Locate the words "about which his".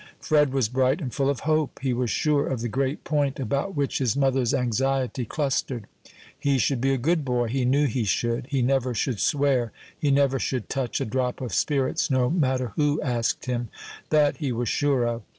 3.39-4.17